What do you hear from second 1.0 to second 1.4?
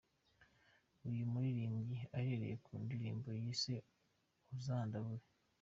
Uyu